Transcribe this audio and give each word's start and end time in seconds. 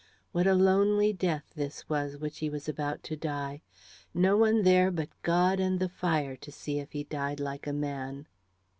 What 0.31 0.47
a 0.47 0.55
lonely 0.55 1.13
death 1.13 1.51
this 1.55 1.87
was 1.87 2.17
which 2.17 2.39
he 2.39 2.49
was 2.49 2.67
about 2.67 3.03
to 3.03 3.15
die! 3.15 3.61
No 4.15 4.35
one 4.35 4.63
there 4.63 4.89
but 4.89 5.09
God 5.21 5.59
and 5.59 5.79
the 5.79 5.89
fire 5.89 6.35
to 6.37 6.51
see 6.51 6.79
if 6.79 6.93
he 6.93 7.03
died 7.03 7.39
like 7.39 7.67
a 7.67 7.71
man! 7.73 8.25